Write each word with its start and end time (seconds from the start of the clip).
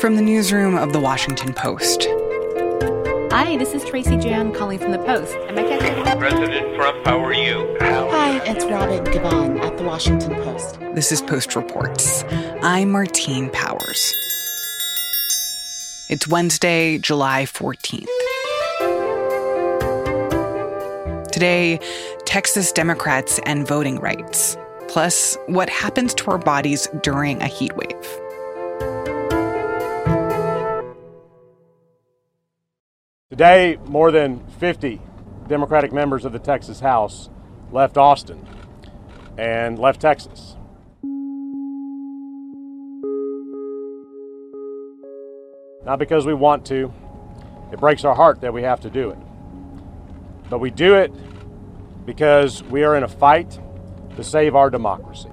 From 0.00 0.14
the 0.14 0.22
newsroom 0.22 0.76
of 0.76 0.92
The 0.92 1.00
Washington 1.00 1.52
Post. 1.52 2.04
Hi, 3.32 3.56
this 3.56 3.74
is 3.74 3.84
Tracy 3.84 4.16
Jan 4.16 4.52
calling 4.52 4.78
from 4.78 4.92
The 4.92 4.98
Post. 4.98 5.34
Am 5.34 5.58
I 5.58 5.64
catching 5.64 6.18
President 6.18 6.76
Trump, 6.76 7.04
how 7.04 7.18
are 7.18 7.32
you? 7.32 7.76
Hi, 7.80 8.40
it's 8.44 8.64
Robin 8.66 9.04
Givhan 9.04 9.58
at 9.60 9.76
The 9.76 9.82
Washington 9.82 10.36
Post. 10.36 10.78
This 10.94 11.10
is 11.10 11.20
Post 11.20 11.56
Reports. 11.56 12.22
I'm 12.62 12.92
Martine 12.92 13.50
Powers. 13.50 14.14
It's 16.08 16.28
Wednesday, 16.28 16.98
July 16.98 17.42
14th. 17.42 18.06
Today, 21.32 21.80
Texas 22.24 22.70
Democrats 22.70 23.40
and 23.46 23.66
voting 23.66 23.98
rights, 23.98 24.56
plus 24.86 25.36
what 25.46 25.68
happens 25.68 26.14
to 26.14 26.30
our 26.30 26.38
bodies 26.38 26.86
during 27.02 27.42
a 27.42 27.48
heat 27.48 27.74
wave. 27.76 28.20
Today, 33.30 33.76
more 33.84 34.10
than 34.10 34.40
50 34.58 35.02
Democratic 35.48 35.92
members 35.92 36.24
of 36.24 36.32
the 36.32 36.38
Texas 36.38 36.80
House 36.80 37.28
left 37.70 37.98
Austin 37.98 38.42
and 39.36 39.78
left 39.78 40.00
Texas. 40.00 40.56
Not 45.84 45.98
because 45.98 46.24
we 46.24 46.32
want 46.32 46.64
to, 46.68 46.90
it 47.70 47.78
breaks 47.78 48.02
our 48.02 48.14
heart 48.14 48.40
that 48.40 48.54
we 48.54 48.62
have 48.62 48.80
to 48.80 48.88
do 48.88 49.10
it. 49.10 49.18
But 50.48 50.60
we 50.60 50.70
do 50.70 50.94
it 50.94 51.12
because 52.06 52.62
we 52.62 52.82
are 52.82 52.96
in 52.96 53.02
a 53.02 53.08
fight 53.08 53.60
to 54.16 54.24
save 54.24 54.56
our 54.56 54.70
democracy. 54.70 55.28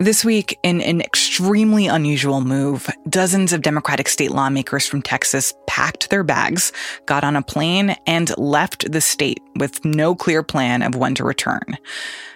This 0.00 0.24
week, 0.24 0.58
in 0.64 0.80
an 0.80 1.02
extremely 1.38 1.86
unusual 1.86 2.40
move, 2.40 2.90
dozens 3.08 3.52
of 3.52 3.62
Democratic 3.62 4.08
state 4.08 4.32
lawmakers 4.32 4.88
from 4.88 5.00
Texas 5.00 5.54
packed 5.68 6.10
their 6.10 6.24
bags, 6.24 6.72
got 7.06 7.22
on 7.22 7.36
a 7.36 7.42
plane, 7.42 7.94
and 8.08 8.36
left 8.36 8.90
the 8.90 9.00
state 9.00 9.38
with 9.54 9.84
no 9.84 10.16
clear 10.16 10.42
plan 10.42 10.82
of 10.82 10.96
when 10.96 11.14
to 11.14 11.22
return. 11.22 11.78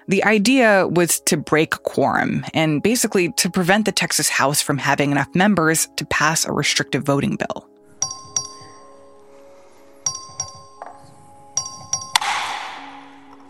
The 0.06 0.22
idea 0.22 0.86
was 0.86 1.18
to 1.22 1.36
break 1.36 1.70
quorum 1.82 2.44
and 2.54 2.80
basically 2.80 3.32
to 3.32 3.50
prevent 3.50 3.86
the 3.86 3.92
Texas 3.92 4.28
House 4.28 4.62
from 4.62 4.78
having 4.78 5.10
enough 5.10 5.34
members 5.34 5.88
to 5.96 6.06
pass 6.06 6.46
a 6.46 6.52
restrictive 6.52 7.02
voting 7.02 7.34
bill. 7.34 7.68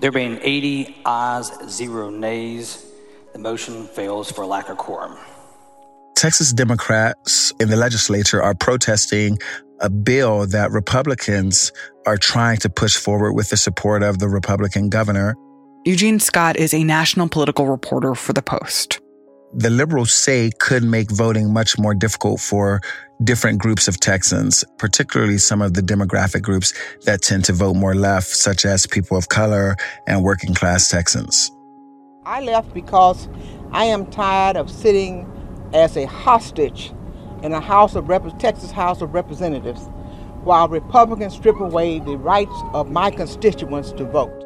There 0.00 0.12
being 0.12 0.38
80 0.40 1.02
ayes, 1.04 1.52
zero 1.68 2.08
nays, 2.08 2.86
the 3.34 3.38
motion 3.38 3.86
fails 3.88 4.32
for 4.32 4.46
lack 4.46 4.70
of 4.70 4.78
quorum. 4.78 5.18
Texas 6.22 6.52
Democrats 6.52 7.52
in 7.58 7.68
the 7.68 7.74
legislature 7.74 8.40
are 8.40 8.54
protesting 8.54 9.40
a 9.80 9.90
bill 9.90 10.46
that 10.46 10.70
Republicans 10.70 11.72
are 12.06 12.16
trying 12.16 12.58
to 12.58 12.70
push 12.70 12.96
forward 12.96 13.32
with 13.32 13.50
the 13.50 13.56
support 13.56 14.04
of 14.04 14.20
the 14.20 14.28
Republican 14.28 14.88
governor. 14.88 15.34
Eugene 15.84 16.20
Scott 16.20 16.56
is 16.56 16.72
a 16.72 16.84
national 16.84 17.28
political 17.28 17.66
reporter 17.66 18.14
for 18.14 18.32
The 18.32 18.40
Post. 18.40 19.00
The 19.52 19.68
liberals 19.68 20.12
say 20.12 20.52
could 20.60 20.84
make 20.84 21.10
voting 21.10 21.52
much 21.52 21.76
more 21.76 21.92
difficult 21.92 22.38
for 22.38 22.80
different 23.24 23.58
groups 23.58 23.88
of 23.88 23.98
Texans, 23.98 24.64
particularly 24.78 25.38
some 25.38 25.60
of 25.60 25.74
the 25.74 25.82
demographic 25.82 26.42
groups 26.42 26.72
that 27.04 27.22
tend 27.22 27.46
to 27.46 27.52
vote 27.52 27.74
more 27.74 27.96
left, 27.96 28.28
such 28.28 28.64
as 28.64 28.86
people 28.86 29.16
of 29.16 29.28
color 29.28 29.74
and 30.06 30.22
working 30.22 30.54
class 30.54 30.88
Texans. 30.88 31.50
I 32.24 32.42
left 32.42 32.72
because 32.72 33.28
I 33.72 33.86
am 33.86 34.06
tired 34.06 34.56
of 34.56 34.70
sitting 34.70 35.31
as 35.74 35.96
a 35.96 36.06
hostage 36.06 36.92
in 37.42 37.52
the 37.52 37.60
House 37.60 37.94
of 37.94 38.08
Rep- 38.08 38.38
Texas 38.38 38.70
House 38.70 39.02
of 39.02 39.14
Representatives 39.14 39.88
while 40.44 40.68
Republicans 40.68 41.34
strip 41.34 41.60
away 41.60 42.00
the 42.00 42.16
rights 42.16 42.54
of 42.74 42.90
my 42.90 43.10
constituents 43.10 43.92
to 43.92 44.04
vote. 44.04 44.41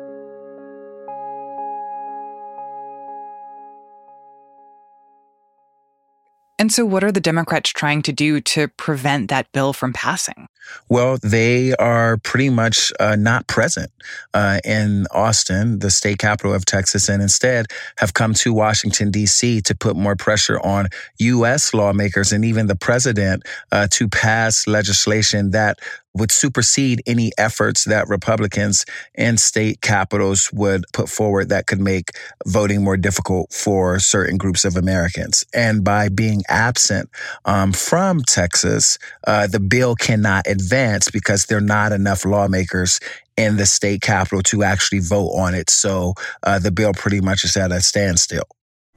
And 6.59 6.73
so, 6.73 6.87
what 6.87 7.05
are 7.05 7.13
the 7.13 7.21
Democrats 7.21 7.71
trying 7.71 8.03
to 8.03 8.13
do 8.13 8.41
to 8.41 8.69
prevent 8.69 9.29
that 9.29 9.53
bill 9.53 9.73
from 9.73 9.93
passing? 9.93 10.49
Well, 10.89 11.19
they 11.23 11.75
are 11.75 12.17
pretty 12.19 12.51
much 12.51 12.93
uh, 12.99 13.17
not 13.17 13.47
present 13.47 13.91
uh, 14.35 14.61
in 14.65 15.07
Austin, 15.11 15.81
the 15.81 15.91
state 15.91 16.19
capital 16.19 16.55
of 16.55 16.65
Texas, 16.65 17.09
and 17.09 17.23
instead 17.23 17.67
have 17.99 18.15
come 18.15 18.35
to 18.35 18.53
Washington, 18.53 19.11
D.C. 19.11 19.61
to 19.61 19.75
put 19.75 19.97
more 19.97 20.17
pressure 20.17 20.59
on 20.61 20.89
U.S. 21.19 21.75
lawmakers 21.75 22.33
and 22.33 22.45
even 22.45 22.67
the 22.67 22.77
president 22.77 23.45
uh, 23.71 23.87
to 23.93 24.09
pass 24.09 24.67
legislation 24.67 25.51
that 25.51 25.79
would 26.17 26.31
supersede 26.31 27.03
any 27.07 27.33
efforts 27.39 27.85
that 27.85 28.09
Republicans 28.09 28.85
in 29.15 29.37
state 29.37 29.81
capitals 29.81 30.51
would 30.53 30.85
put 30.93 31.09
forward 31.09 31.49
that 31.49 31.67
could 31.67 31.81
make 31.81 32.11
voting 32.47 32.83
more 32.83 32.97
difficult 32.97 33.53
for 33.53 33.99
certain 33.99 34.37
groups 34.37 34.65
of 34.65 34.77
Americans. 34.77 35.45
And 35.55 35.85
by 35.85 36.09
being 36.09 36.43
absent 36.49 37.11
um, 37.45 37.73
from 37.73 38.23
Texas, 38.23 38.99
uh, 39.27 39.47
the 39.47 39.61
bill 39.61 39.95
cannot 39.95 40.47
advance 40.47 41.11
because 41.11 41.47
there 41.47 41.59
are 41.59 41.61
not 41.61 41.93
enough 41.93 42.25
lawmakers 42.25 43.01
in 43.37 43.57
the 43.57 43.67
state 43.67 44.01
capital 44.01 44.43
to 44.43 44.63
actually 44.63 45.01
vote 45.01 45.31
on 45.31 45.55
it. 45.55 45.69
So 45.69 46.15
uh, 46.43 46.59
the 46.59 46.71
bill 46.71 46.95
pretty 46.95 47.21
much 47.21 47.45
is 47.45 47.57
at 47.57 47.71
a 47.71 47.81
standstill. 47.81 48.45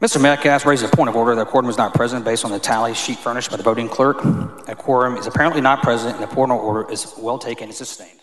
Mr. 0.02 0.22
Metcalf 0.22 0.66
raises 0.66 0.90
a 0.90 0.96
point 0.96 1.10
of 1.10 1.16
order 1.18 1.36
that 1.36 1.42
a 1.42 1.46
quorum 1.46 1.70
is 1.70 1.78
not 1.78 1.94
present 1.94 2.24
based 2.24 2.46
on 2.46 2.52
the 2.52 2.60
tally 2.60 2.94
sheet 2.94 3.18
furnished 3.18 3.52
by 3.52 3.58
the 3.58 3.64
voting 3.64 3.90
clerk. 3.90 4.24
A 4.70 4.76
quorum 4.76 5.18
is 5.18 5.28
apparently 5.28 5.60
not 5.60 5.84
present, 5.84 6.14
and 6.14 6.24
the 6.24 6.28
point 6.28 6.52
of 6.54 6.60
order 6.60 6.90
is 6.90 7.14
well 7.18 7.38
taken 7.38 7.66
and 7.66 7.74
sustained. 7.76 8.20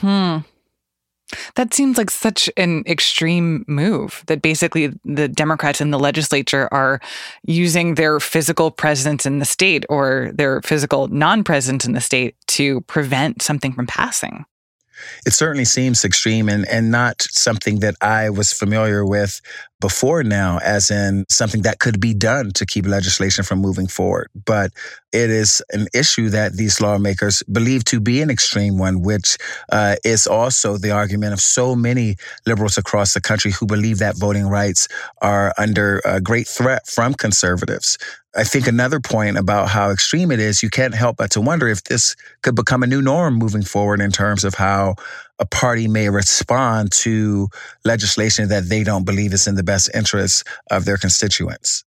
Hmm. 0.00 0.38
That 1.54 1.72
seems 1.72 1.96
like 1.96 2.10
such 2.10 2.50
an 2.56 2.84
extreme 2.86 3.64
move 3.66 4.22
that 4.26 4.42
basically 4.42 4.92
the 5.04 5.28
Democrats 5.28 5.80
in 5.80 5.90
the 5.90 5.98
legislature 5.98 6.68
are 6.72 7.00
using 7.42 7.94
their 7.94 8.20
physical 8.20 8.70
presence 8.70 9.24
in 9.24 9.38
the 9.38 9.44
state 9.44 9.84
or 9.88 10.30
their 10.34 10.60
physical 10.62 11.08
non 11.08 11.42
presence 11.42 11.86
in 11.86 11.92
the 11.92 12.00
state 12.00 12.34
to 12.48 12.82
prevent 12.82 13.42
something 13.42 13.72
from 13.72 13.86
passing. 13.86 14.44
It 15.26 15.32
certainly 15.32 15.64
seems 15.64 16.04
extreme 16.04 16.48
and, 16.48 16.66
and 16.68 16.90
not 16.90 17.22
something 17.22 17.80
that 17.80 17.94
I 18.00 18.30
was 18.30 18.52
familiar 18.52 19.04
with 19.04 19.40
before 19.80 20.22
now, 20.22 20.58
as 20.58 20.90
in 20.90 21.24
something 21.28 21.62
that 21.62 21.78
could 21.78 22.00
be 22.00 22.14
done 22.14 22.50
to 22.52 22.66
keep 22.66 22.86
legislation 22.86 23.44
from 23.44 23.60
moving 23.60 23.86
forward. 23.86 24.28
But 24.44 24.72
it 25.12 25.30
is 25.30 25.62
an 25.72 25.86
issue 25.94 26.28
that 26.30 26.54
these 26.54 26.80
lawmakers 26.80 27.42
believe 27.50 27.84
to 27.84 28.00
be 28.00 28.20
an 28.20 28.30
extreme 28.30 28.78
one, 28.78 29.02
which 29.02 29.36
uh, 29.70 29.96
is 30.04 30.26
also 30.26 30.76
the 30.76 30.90
argument 30.90 31.32
of 31.32 31.40
so 31.40 31.74
many 31.74 32.16
liberals 32.46 32.76
across 32.76 33.14
the 33.14 33.20
country 33.20 33.52
who 33.52 33.66
believe 33.66 33.98
that 33.98 34.18
voting 34.18 34.48
rights 34.48 34.88
are 35.22 35.52
under 35.58 36.00
a 36.04 36.20
great 36.20 36.48
threat 36.48 36.86
from 36.86 37.14
conservatives. 37.14 37.98
I 38.36 38.44
think 38.44 38.66
another 38.66 39.00
point 39.00 39.38
about 39.38 39.68
how 39.68 39.90
extreme 39.90 40.30
it 40.30 40.38
is, 40.38 40.62
you 40.62 40.70
can't 40.70 40.94
help 40.94 41.16
but 41.16 41.30
to 41.32 41.40
wonder 41.40 41.66
if 41.66 41.84
this 41.84 42.14
could 42.42 42.54
become 42.54 42.82
a 42.82 42.86
new 42.86 43.00
norm 43.00 43.34
moving 43.34 43.62
forward 43.62 44.00
in 44.00 44.12
terms 44.12 44.44
of 44.44 44.54
how 44.54 44.96
a 45.38 45.46
party 45.46 45.88
may 45.88 46.08
respond 46.10 46.92
to 46.92 47.48
legislation 47.84 48.48
that 48.48 48.68
they 48.68 48.82
don't 48.82 49.04
believe 49.04 49.32
is 49.32 49.46
in 49.46 49.54
the 49.54 49.62
best 49.62 49.90
interests 49.94 50.44
of 50.70 50.84
their 50.84 50.96
constituents. 50.96 51.84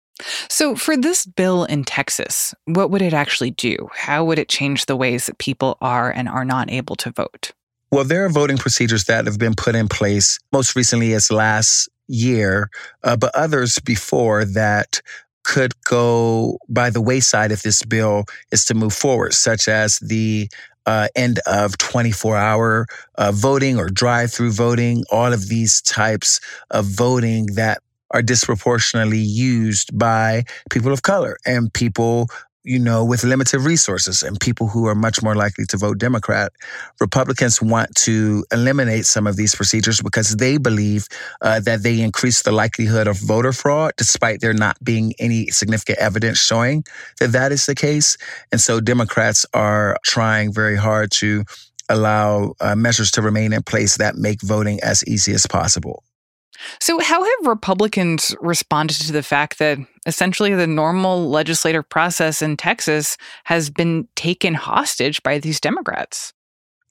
So, 0.48 0.74
for 0.74 0.96
this 0.96 1.26
bill 1.26 1.64
in 1.64 1.84
Texas, 1.84 2.54
what 2.64 2.90
would 2.90 3.02
it 3.02 3.14
actually 3.14 3.52
do? 3.52 3.88
How 3.94 4.24
would 4.24 4.38
it 4.38 4.48
change 4.48 4.86
the 4.86 4.96
ways 4.96 5.26
that 5.26 5.38
people 5.38 5.78
are 5.80 6.10
and 6.10 6.28
are 6.28 6.44
not 6.44 6.70
able 6.70 6.96
to 6.96 7.10
vote? 7.10 7.52
Well, 7.90 8.04
there 8.04 8.24
are 8.24 8.28
voting 8.28 8.58
procedures 8.58 9.04
that 9.04 9.26
have 9.26 9.38
been 9.38 9.54
put 9.54 9.74
in 9.74 9.88
place 9.88 10.38
most 10.52 10.74
recently 10.74 11.14
as 11.14 11.30
last 11.30 11.88
year, 12.08 12.68
uh, 13.04 13.16
but 13.16 13.34
others 13.34 13.78
before 13.78 14.44
that 14.44 15.00
could 15.44 15.72
go 15.84 16.58
by 16.68 16.90
the 16.90 17.00
wayside 17.00 17.52
if 17.52 17.62
this 17.62 17.82
bill 17.82 18.24
is 18.52 18.64
to 18.66 18.74
move 18.74 18.92
forward, 18.92 19.32
such 19.32 19.68
as 19.68 19.98
the 20.00 20.48
uh, 20.88 21.06
end 21.14 21.38
of 21.46 21.76
24 21.76 22.34
hour 22.34 22.86
uh, 23.18 23.30
voting 23.30 23.78
or 23.78 23.90
drive 23.90 24.32
through 24.32 24.52
voting, 24.52 25.04
all 25.12 25.34
of 25.34 25.48
these 25.48 25.82
types 25.82 26.40
of 26.70 26.86
voting 26.86 27.44
that 27.56 27.82
are 28.12 28.22
disproportionately 28.22 29.18
used 29.18 29.96
by 29.98 30.42
people 30.70 30.90
of 30.90 31.02
color 31.02 31.36
and 31.44 31.70
people 31.74 32.26
you 32.68 32.78
know, 32.78 33.02
with 33.02 33.24
limited 33.24 33.60
resources 33.60 34.22
and 34.22 34.38
people 34.38 34.68
who 34.68 34.86
are 34.86 34.94
much 34.94 35.22
more 35.22 35.34
likely 35.34 35.64
to 35.64 35.78
vote 35.78 35.96
Democrat. 35.96 36.52
Republicans 37.00 37.62
want 37.62 37.94
to 37.94 38.44
eliminate 38.52 39.06
some 39.06 39.26
of 39.26 39.36
these 39.36 39.54
procedures 39.54 40.02
because 40.02 40.36
they 40.36 40.58
believe 40.58 41.08
uh, 41.40 41.60
that 41.60 41.82
they 41.82 42.02
increase 42.02 42.42
the 42.42 42.52
likelihood 42.52 43.06
of 43.06 43.16
voter 43.16 43.54
fraud, 43.54 43.94
despite 43.96 44.42
there 44.42 44.52
not 44.52 44.76
being 44.84 45.14
any 45.18 45.46
significant 45.46 45.98
evidence 45.98 46.38
showing 46.38 46.84
that 47.20 47.32
that 47.32 47.52
is 47.52 47.64
the 47.64 47.74
case. 47.74 48.18
And 48.52 48.60
so 48.60 48.80
Democrats 48.80 49.46
are 49.54 49.96
trying 50.04 50.52
very 50.52 50.76
hard 50.76 51.10
to 51.12 51.44
allow 51.88 52.54
uh, 52.60 52.76
measures 52.76 53.10
to 53.12 53.22
remain 53.22 53.54
in 53.54 53.62
place 53.62 53.96
that 53.96 54.16
make 54.16 54.42
voting 54.42 54.78
as 54.82 55.02
easy 55.06 55.32
as 55.32 55.46
possible. 55.46 56.04
So, 56.80 56.98
how 57.00 57.22
have 57.22 57.46
Republicans 57.46 58.34
responded 58.40 58.94
to 59.06 59.12
the 59.12 59.22
fact 59.22 59.58
that 59.58 59.78
essentially 60.06 60.54
the 60.54 60.66
normal 60.66 61.28
legislative 61.28 61.88
process 61.88 62.42
in 62.42 62.56
Texas 62.56 63.16
has 63.44 63.70
been 63.70 64.08
taken 64.16 64.54
hostage 64.54 65.22
by 65.22 65.38
these 65.38 65.60
Democrats? 65.60 66.32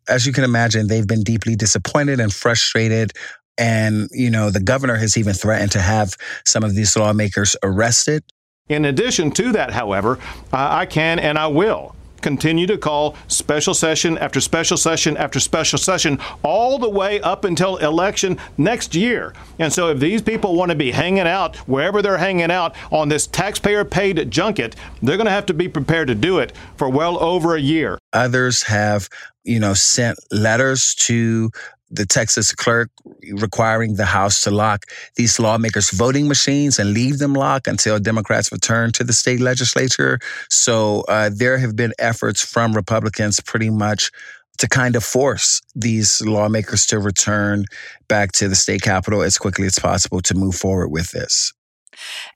As 0.08 0.26
you 0.26 0.32
can 0.32 0.44
imagine, 0.44 0.88
they've 0.88 1.08
been 1.08 1.24
deeply 1.24 1.56
disappointed 1.56 2.20
and 2.20 2.34
frustrated. 2.34 3.12
And, 3.58 4.08
you 4.12 4.30
know, 4.30 4.52
the 4.52 4.62
governor 4.62 4.96
has 4.96 5.18
even 5.18 5.34
threatened 5.34 5.72
to 5.74 5.82
have 5.82 6.16
some 6.46 6.64
of 6.64 6.76
these 6.76 6.96
lawmakers 6.96 7.56
arrested. 7.64 8.24
In 8.70 8.86
addition 8.86 9.32
to 9.32 9.52
that, 9.54 9.72
however, 9.72 10.20
I 10.54 10.86
can 10.86 11.20
and 11.20 11.38
I 11.38 11.48
will 11.48 11.97
continue 12.22 12.68
to 12.68 12.78
call 12.78 13.16
special 13.28 13.74
session 13.74 14.18
after 14.18 14.42
special 14.42 14.78
session 14.78 15.18
after 15.18 15.40
special 15.40 15.80
session 15.80 16.20
all 16.44 16.78
the 16.78 16.90
way 16.90 17.22
up 17.22 17.46
until 17.46 17.78
election 17.78 18.38
next 18.58 18.96
year. 18.96 19.34
And 19.60 19.72
so 19.72 19.90
if 19.90 20.00
these 20.00 20.22
people 20.22 20.56
want 20.56 20.70
to 20.70 20.76
be 20.76 20.92
hanging 20.92 21.28
out 21.28 21.56
wherever 21.68 22.02
they're 22.02 22.18
hanging 22.18 22.52
out 22.52 22.76
on 22.92 23.10
this 23.10 23.28
taxpayer 23.28 23.86
paid 23.86 24.30
junket, 24.32 24.76
they're 25.02 25.18
going 25.18 25.26
to 25.26 25.32
have 25.32 25.46
to 25.48 25.54
be 25.54 25.68
prepared 25.68 26.08
to 26.08 26.16
do 26.16 26.40
it 26.40 26.54
for 26.76 26.90
well 26.90 27.22
over 27.22 27.56
a 27.56 27.62
year. 27.62 28.00
Others 28.14 28.64
have, 28.64 29.10
you 29.48 29.60
know, 29.60 29.74
sent 29.74 30.20
letters 30.32 30.94
to 30.96 31.50
the 31.90 32.06
Texas 32.06 32.54
clerk 32.54 32.90
requiring 33.32 33.96
the 33.96 34.06
House 34.06 34.42
to 34.42 34.52
lock 34.52 34.86
these 35.16 35.40
lawmakers' 35.40 35.90
voting 35.90 36.28
machines 36.28 36.80
and 36.80 36.94
leave 36.94 37.20
them 37.20 37.34
locked 37.34 37.68
until 37.68 37.98
Democrats 37.98 38.52
return 38.52 38.92
to 38.92 39.06
the 39.06 39.14
state 39.14 39.40
legislature. 39.40 40.20
So 40.50 41.06
uh, 41.08 41.30
there 41.34 41.58
have 41.58 41.76
been 41.76 41.94
efforts 41.98 42.44
from 42.44 42.74
Republicans 42.74 43.40
pretty 43.40 43.70
much 43.70 44.12
to 44.58 44.68
kind 44.68 44.96
of 44.96 45.04
force 45.04 45.62
these 45.76 46.22
lawmakers 46.22 46.86
to 46.88 47.00
return 47.00 47.66
back 48.08 48.32
to 48.34 48.50
the 48.50 48.56
state 48.56 48.82
capitol 48.82 49.22
as 49.22 49.38
quickly 49.38 49.68
as 49.68 49.80
possible 49.80 50.20
to 50.22 50.36
move 50.36 50.56
forward 50.56 50.90
with 50.90 51.12
this. 51.12 51.54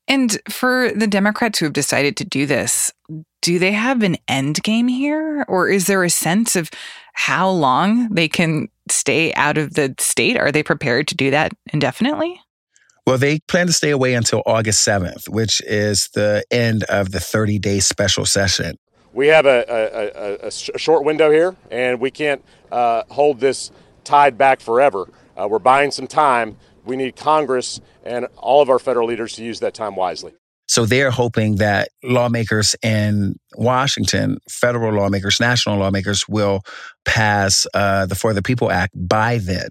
And 0.07 0.39
for 0.49 0.91
the 0.91 1.07
Democrats 1.07 1.59
who 1.59 1.65
have 1.65 1.73
decided 1.73 2.15
to 2.17 2.25
do 2.25 2.45
this, 2.45 2.91
do 3.41 3.59
they 3.59 3.71
have 3.71 4.03
an 4.03 4.17
end 4.27 4.61
game 4.63 4.87
here? 4.87 5.45
Or 5.47 5.67
is 5.67 5.87
there 5.87 6.03
a 6.03 6.09
sense 6.09 6.55
of 6.55 6.69
how 7.13 7.49
long 7.49 8.09
they 8.09 8.27
can 8.27 8.67
stay 8.89 9.33
out 9.33 9.57
of 9.57 9.73
the 9.73 9.93
state? 9.99 10.37
Are 10.37 10.51
they 10.51 10.63
prepared 10.63 11.07
to 11.09 11.15
do 11.15 11.31
that 11.31 11.53
indefinitely? 11.73 12.39
Well, 13.07 13.17
they 13.17 13.39
plan 13.47 13.67
to 13.67 13.73
stay 13.73 13.89
away 13.89 14.13
until 14.13 14.43
August 14.45 14.87
7th, 14.87 15.27
which 15.27 15.61
is 15.61 16.09
the 16.13 16.43
end 16.51 16.83
of 16.83 17.11
the 17.11 17.19
30 17.19 17.59
day 17.59 17.79
special 17.79 18.25
session. 18.25 18.77
We 19.13 19.27
have 19.27 19.45
a, 19.45 19.65
a, 19.67 20.45
a, 20.45 20.47
a 20.47 20.79
short 20.79 21.03
window 21.03 21.31
here, 21.31 21.55
and 21.69 21.99
we 21.99 22.11
can't 22.11 22.43
uh, 22.71 23.03
hold 23.09 23.39
this 23.39 23.71
tide 24.03 24.37
back 24.37 24.61
forever. 24.61 25.09
Uh, 25.35 25.47
we're 25.49 25.59
buying 25.59 25.91
some 25.91 26.07
time. 26.07 26.57
We 26.85 26.95
need 26.95 27.15
Congress 27.15 27.81
and 28.03 28.27
all 28.37 28.61
of 28.61 28.69
our 28.69 28.79
federal 28.79 29.07
leaders 29.07 29.33
to 29.35 29.43
use 29.43 29.59
that 29.59 29.73
time 29.73 29.95
wisely. 29.95 30.33
So 30.71 30.85
they're 30.85 31.11
hoping 31.11 31.57
that 31.57 31.89
lawmakers 32.01 32.77
in 32.81 33.37
Washington, 33.57 34.37
federal 34.49 34.93
lawmakers, 34.93 35.37
national 35.37 35.77
lawmakers, 35.77 36.29
will 36.29 36.61
pass 37.03 37.67
uh, 37.73 38.05
the 38.05 38.15
For 38.15 38.33
the 38.33 38.41
People 38.41 38.71
Act 38.71 38.93
by 38.95 39.39
then. 39.39 39.67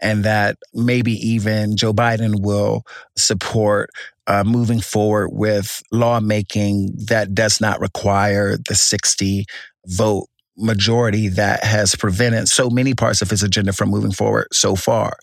And 0.00 0.24
that 0.24 0.56
maybe 0.72 1.12
even 1.12 1.76
Joe 1.76 1.92
Biden 1.92 2.40
will 2.40 2.84
support 3.14 3.90
uh, 4.26 4.42
moving 4.42 4.80
forward 4.80 5.28
with 5.34 5.82
lawmaking 5.92 6.94
that 7.08 7.34
does 7.34 7.60
not 7.60 7.78
require 7.78 8.56
the 8.56 8.74
60 8.74 9.44
vote 9.84 10.28
majority 10.58 11.28
that 11.28 11.62
has 11.62 11.94
prevented 11.94 12.48
so 12.48 12.68
many 12.68 12.92
parts 12.94 13.22
of 13.22 13.30
his 13.30 13.42
agenda 13.42 13.72
from 13.72 13.88
moving 13.88 14.12
forward 14.12 14.48
so 14.52 14.74
far. 14.74 15.16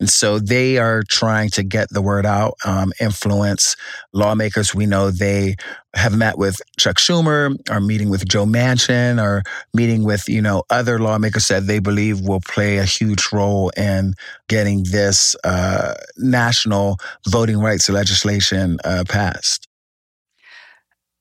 And 0.00 0.10
so 0.10 0.38
they 0.38 0.78
are 0.78 1.02
trying 1.08 1.50
to 1.50 1.62
get 1.62 1.88
the 1.90 2.02
word 2.02 2.26
out, 2.26 2.54
um, 2.64 2.92
influence 3.00 3.76
lawmakers. 4.12 4.74
We 4.74 4.86
know 4.86 5.10
they 5.10 5.56
have 5.94 6.16
met 6.16 6.38
with 6.38 6.60
Chuck 6.78 6.96
Schumer, 6.96 7.56
are 7.70 7.80
meeting 7.80 8.10
with 8.10 8.28
Joe 8.28 8.46
Manchin, 8.46 9.20
are 9.20 9.42
meeting 9.74 10.04
with, 10.04 10.28
you 10.28 10.42
know, 10.42 10.64
other 10.70 10.98
lawmakers 10.98 11.48
that 11.48 11.66
they 11.66 11.78
believe 11.78 12.20
will 12.20 12.40
play 12.40 12.78
a 12.78 12.84
huge 12.84 13.28
role 13.32 13.70
in 13.76 14.14
getting 14.48 14.84
this 14.84 15.36
uh, 15.44 15.94
national 16.16 16.98
voting 17.28 17.58
rights 17.58 17.88
legislation 17.88 18.78
uh, 18.84 19.04
passed. 19.08 19.66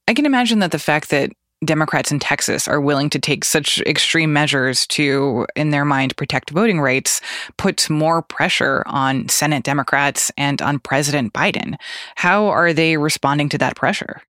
I 0.07 0.13
can 0.15 0.25
imagine 0.25 0.57
that 0.60 0.72
the 0.72 0.80
fact 0.80 1.12
that 1.12 1.31
Democrats 1.66 2.12
in 2.12 2.20
Texas 2.20 2.68
are 2.68 2.80
willing 2.80 3.10
to 3.10 3.20
take 3.20 3.44
such 3.44 3.82
extreme 3.82 4.32
measures 4.32 4.88
to, 4.88 5.46
in 5.56 5.72
their 5.72 5.84
mind, 5.84 6.16
protect 6.16 6.52
voting 6.52 6.80
rights 6.80 7.20
puts 7.58 7.90
more 7.90 8.22
pressure 8.22 8.82
on 8.86 9.28
Senate 9.28 9.64
Democrats 9.64 10.32
and 10.38 10.62
on 10.62 10.80
President 10.80 11.34
Biden. 11.34 11.76
How 12.16 12.48
are 12.48 12.72
they 12.72 12.96
responding 12.96 13.50
to 13.50 13.58
that 13.58 13.76
pressure? 13.76 14.22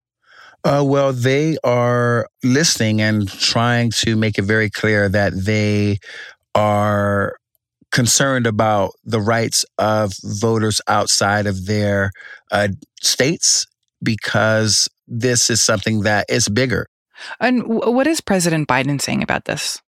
Uh, 0.64 0.82
well, 0.84 1.12
they 1.12 1.56
are 1.62 2.28
listening 2.42 3.00
and 3.00 3.28
trying 3.28 3.90
to 3.90 4.16
make 4.16 4.36
it 4.36 4.42
very 4.42 4.68
clear 4.68 5.08
that 5.08 5.32
they 5.34 5.98
are 6.54 7.36
concerned 7.92 8.46
about 8.46 8.90
the 9.04 9.20
rights 9.20 9.64
of 9.78 10.12
voters 10.22 10.80
outside 10.88 11.46
of 11.46 11.66
their 11.66 12.10
uh, 12.50 12.68
states 13.02 13.66
because 14.02 14.88
this 15.06 15.48
is 15.48 15.60
something 15.60 16.00
that 16.02 16.26
is 16.28 16.48
bigger 16.48 16.86
and 17.40 17.62
what 17.66 18.06
is 18.06 18.20
President 18.20 18.68
Biden 18.68 19.00
saying 19.00 19.22
about 19.22 19.44
this? 19.44 19.80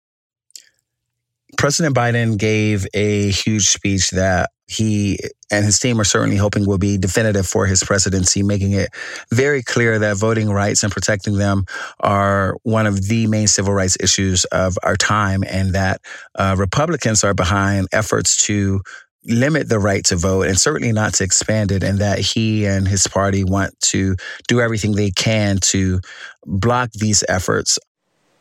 President 1.57 1.95
Biden 1.95 2.37
gave 2.37 2.87
a 2.93 3.29
huge 3.31 3.67
speech 3.67 4.11
that 4.11 4.51
he 4.67 5.19
and 5.51 5.65
his 5.65 5.77
team 5.79 5.99
are 5.99 6.05
certainly 6.05 6.37
hoping 6.37 6.65
will 6.65 6.77
be 6.77 6.97
definitive 6.97 7.45
for 7.45 7.65
his 7.65 7.83
presidency, 7.83 8.41
making 8.41 8.71
it 8.71 8.89
very 9.29 9.61
clear 9.61 9.99
that 9.99 10.15
voting 10.15 10.49
rights 10.49 10.81
and 10.81 10.91
protecting 10.91 11.37
them 11.37 11.65
are 11.99 12.55
one 12.63 12.87
of 12.87 13.09
the 13.09 13.27
main 13.27 13.47
civil 13.47 13.73
rights 13.73 13.97
issues 13.99 14.45
of 14.45 14.77
our 14.83 14.95
time, 14.95 15.43
and 15.45 15.73
that 15.73 16.01
uh, 16.35 16.55
Republicans 16.57 17.23
are 17.23 17.33
behind 17.33 17.87
efforts 17.91 18.45
to 18.45 18.81
limit 19.25 19.69
the 19.69 19.79
right 19.79 20.03
to 20.05 20.15
vote 20.15 20.47
and 20.47 20.59
certainly 20.59 20.91
not 20.91 21.13
to 21.15 21.23
expand 21.23 21.71
it, 21.71 21.83
and 21.83 21.99
that 21.99 22.19
he 22.19 22.65
and 22.65 22.87
his 22.87 23.07
party 23.07 23.43
want 23.43 23.79
to 23.79 24.15
do 24.47 24.61
everything 24.61 24.93
they 24.93 25.11
can 25.11 25.57
to 25.57 25.99
block 26.45 26.91
these 26.93 27.23
efforts. 27.29 27.77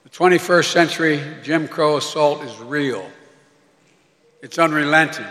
The 0.04 0.10
21st 0.10 0.72
century 0.72 1.22
Jim 1.42 1.68
Crow 1.68 1.96
assault 1.96 2.42
is 2.42 2.58
real, 2.58 3.08
it's 4.42 4.58
unrelenting, 4.58 5.26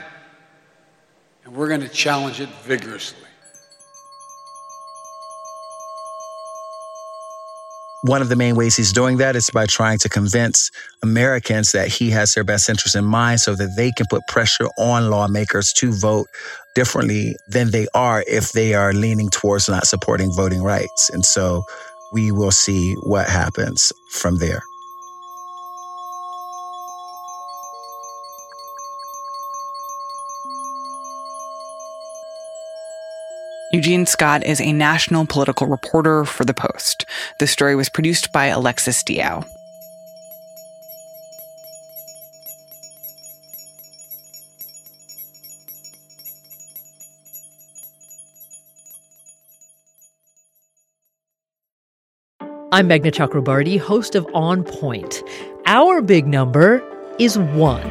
and 1.46 1.56
we're 1.56 1.70
going 1.70 1.82
to 1.82 1.90
challenge 1.90 2.40
it 2.40 2.50
vigorously. 2.64 3.29
One 8.04 8.22
of 8.22 8.30
the 8.30 8.36
main 8.38 8.56
ways 8.56 8.78
he's 8.78 8.94
doing 8.94 9.18
that 9.18 9.36
is 9.36 9.50
by 9.50 9.66
trying 9.66 9.98
to 10.00 10.10
convince 10.10 10.72
Americans 11.04 11.74
that 11.74 11.90
he 11.90 12.10
has 12.12 12.34
their 12.34 12.46
best 12.46 12.70
interest 12.70 12.96
in 12.96 13.04
mind 13.04 13.42
so 13.42 13.56
that 13.56 13.74
they 13.76 13.92
can 13.92 14.06
put 14.10 14.22
pressure 14.30 14.68
on 14.78 15.10
lawmakers 15.10 15.74
to 15.74 15.92
vote 15.92 16.28
differently 16.76 17.36
than 17.50 17.72
they 17.72 17.88
are 17.94 18.24
if 18.26 18.54
they 18.54 18.74
are 18.74 18.94
leaning 18.94 19.30
towards 19.30 19.68
not 19.68 19.86
supporting 19.86 20.32
voting 20.32 20.64
rights. 20.64 21.10
And 21.10 21.26
so 21.26 21.64
we 22.14 22.32
will 22.32 22.52
see 22.52 22.94
what 23.04 23.28
happens 23.28 23.92
from 24.14 24.38
there. 24.38 24.64
Eugene 33.80 34.06
Scott 34.06 34.46
is 34.46 34.60
a 34.60 34.74
national 34.74 35.26
political 35.26 35.66
reporter 35.66 36.26
for 36.26 36.44
The 36.44 36.54
Post. 36.54 37.06
The 37.40 37.48
story 37.48 37.78
was 37.78 37.88
produced 37.88 38.34
by 38.34 38.48
Alexis 38.48 39.02
Diao. 39.04 39.48
I'm 52.74 52.90
Meghna 52.90 53.14
Chakrabarti, 53.14 53.80
host 53.80 54.16
of 54.16 54.28
On 54.34 54.66
Point. 54.66 55.24
Our 55.66 56.02
big 56.02 56.28
number 56.28 56.84
is 57.18 57.38
one. 57.38 57.88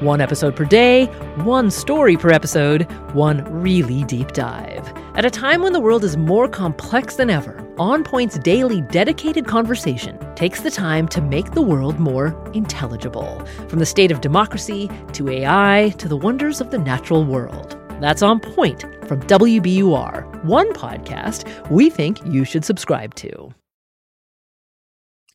One 0.00 0.22
episode 0.22 0.56
per 0.56 0.64
day, 0.64 1.04
one 1.44 1.70
story 1.70 2.16
per 2.16 2.30
episode, 2.30 2.90
one 3.12 3.44
really 3.44 4.04
deep 4.04 4.32
dive. 4.32 4.90
At 5.18 5.24
a 5.24 5.30
time 5.30 5.62
when 5.62 5.72
the 5.72 5.80
world 5.80 6.04
is 6.04 6.16
more 6.16 6.46
complex 6.46 7.16
than 7.16 7.28
ever, 7.28 7.66
On 7.76 8.04
Point's 8.04 8.38
daily 8.38 8.82
dedicated 8.82 9.48
conversation 9.48 10.16
takes 10.36 10.60
the 10.60 10.70
time 10.70 11.08
to 11.08 11.20
make 11.20 11.50
the 11.50 11.60
world 11.60 11.98
more 11.98 12.40
intelligible. 12.54 13.44
From 13.66 13.80
the 13.80 13.84
state 13.84 14.12
of 14.12 14.20
democracy 14.20 14.88
to 15.14 15.28
AI 15.28 15.92
to 15.98 16.06
the 16.06 16.16
wonders 16.16 16.60
of 16.60 16.70
the 16.70 16.78
natural 16.78 17.24
world. 17.24 17.76
That's 18.00 18.22
On 18.22 18.38
Point 18.38 18.82
from 19.08 19.20
WBUR, 19.22 20.44
one 20.44 20.72
podcast 20.72 21.68
we 21.68 21.90
think 21.90 22.24
you 22.24 22.44
should 22.44 22.64
subscribe 22.64 23.16
to. 23.16 23.52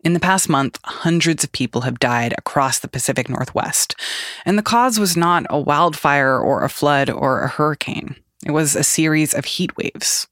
In 0.02 0.14
the 0.14 0.22
past 0.22 0.48
month, 0.48 0.80
hundreds 0.86 1.44
of 1.44 1.52
people 1.52 1.82
have 1.82 2.00
died 2.00 2.34
across 2.38 2.80
the 2.80 2.88
Pacific 2.88 3.28
Northwest, 3.28 3.98
and 4.46 4.58
the 4.58 4.64
cause 4.64 4.98
was 4.98 5.18
not 5.18 5.46
a 5.50 5.60
wildfire 5.60 6.40
or 6.40 6.64
a 6.64 6.70
flood 6.70 7.10
or 7.10 7.42
a 7.42 7.50
hurricane. 7.50 8.16
It 8.46 8.52
was 8.52 8.76
a 8.76 8.84
series 8.84 9.34
of 9.34 9.46
heat 9.46 9.76
waves. 9.78 10.28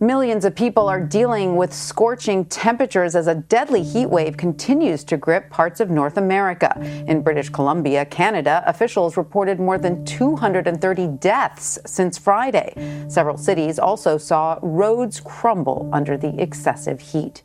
Millions 0.00 0.44
of 0.44 0.56
people 0.56 0.88
are 0.88 1.00
dealing 1.00 1.54
with 1.54 1.72
scorching 1.72 2.44
temperatures 2.46 3.14
as 3.14 3.28
a 3.28 3.36
deadly 3.36 3.84
heat 3.84 4.06
wave 4.06 4.36
continues 4.36 5.04
to 5.04 5.16
grip 5.16 5.48
parts 5.48 5.78
of 5.78 5.90
North 5.90 6.16
America. 6.16 6.76
In 7.06 7.22
British 7.22 7.50
Columbia, 7.50 8.04
Canada, 8.06 8.64
officials 8.66 9.16
reported 9.16 9.60
more 9.60 9.78
than 9.78 10.04
230 10.04 11.06
deaths 11.18 11.78
since 11.86 12.18
Friday. 12.18 12.74
Several 13.08 13.36
cities 13.36 13.78
also 13.78 14.18
saw 14.18 14.58
roads 14.60 15.20
crumble 15.20 15.88
under 15.92 16.16
the 16.16 16.36
excessive 16.42 17.00
heat. 17.00 17.44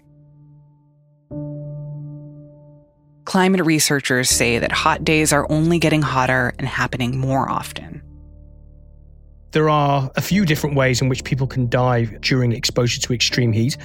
Climate 3.25 3.65
researchers 3.65 4.29
say 4.29 4.57
that 4.57 4.71
hot 4.71 5.03
days 5.03 5.31
are 5.31 5.45
only 5.51 5.77
getting 5.77 6.01
hotter 6.01 6.53
and 6.57 6.67
happening 6.67 7.19
more 7.19 7.47
often. 7.47 8.01
There 9.57 9.71
are 9.71 10.11
a 10.15 10.21
few 10.21 10.45
different 10.45 10.75
ways 10.75 11.01
in 11.01 11.09
which 11.09 11.23
people 11.23 11.47
can 11.47 11.67
die 11.67 12.05
during 12.21 12.51
exposure 12.51 13.01
to 13.01 13.11
extreme 13.11 13.51
heat. 13.51 13.75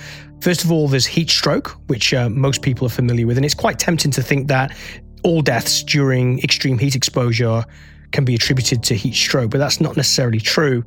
First 0.43 0.65
of 0.65 0.71
all, 0.71 0.87
there's 0.87 1.07
heat 1.07 1.31
stroke, 1.31 1.71
which 1.87 2.13
uh, 2.13 2.29
most 2.29 2.61
people 2.61 2.87
are 2.87 2.91
familiar 2.91 3.27
with. 3.27 3.39
And 3.39 3.47
it's 3.47 3.55
quite 3.55 3.79
tempting 3.79 4.11
to 4.11 4.23
think 4.23 4.49
that 4.49 4.77
all 5.25 5.41
deaths 5.41 5.83
during 5.83 6.41
extreme 6.41 6.77
heat 6.77 6.95
exposure 6.95 7.65
can 8.11 8.23
be 8.23 8.35
attributed 8.35 8.83
to 8.83 8.95
heat 8.95 9.15
stroke, 9.15 9.51
but 9.51 9.57
that's 9.57 9.81
not 9.81 9.97
necessarily 9.97 10.41
true. 10.41 10.85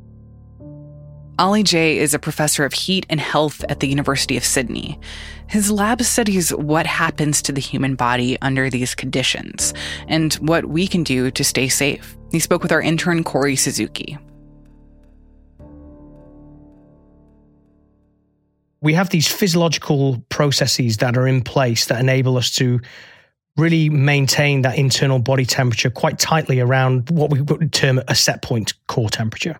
Ollie 1.36 1.64
Jay 1.64 1.98
is 1.98 2.14
a 2.14 2.20
professor 2.20 2.64
of 2.64 2.72
heat 2.72 3.06
and 3.10 3.18
health 3.18 3.64
at 3.68 3.80
the 3.80 3.88
University 3.88 4.36
of 4.36 4.44
Sydney. 4.44 5.00
His 5.48 5.68
lab 5.68 6.00
studies 6.02 6.50
what 6.50 6.86
happens 6.86 7.42
to 7.42 7.50
the 7.50 7.60
human 7.60 7.96
body 7.96 8.40
under 8.40 8.70
these 8.70 8.94
conditions 8.94 9.74
and 10.06 10.34
what 10.34 10.66
we 10.66 10.86
can 10.86 11.02
do 11.02 11.32
to 11.32 11.42
stay 11.42 11.66
safe. 11.66 12.16
He 12.30 12.38
spoke 12.38 12.62
with 12.62 12.70
our 12.70 12.80
intern, 12.80 13.24
Corey 13.24 13.56
Suzuki. 13.56 14.16
We 18.80 18.94
have 18.94 19.10
these 19.10 19.26
physiological 19.26 20.22
processes 20.28 20.98
that 20.98 21.16
are 21.16 21.26
in 21.26 21.42
place 21.42 21.86
that 21.86 22.00
enable 22.00 22.36
us 22.36 22.50
to 22.52 22.80
really 23.56 23.88
maintain 23.88 24.62
that 24.62 24.76
internal 24.76 25.18
body 25.18 25.46
temperature 25.46 25.90
quite 25.90 26.18
tightly 26.18 26.60
around 26.60 27.08
what 27.10 27.30
we 27.30 27.40
would 27.40 27.72
term 27.72 28.00
a 28.08 28.14
set 28.14 28.42
point 28.42 28.74
core 28.86 29.08
temperature. 29.08 29.58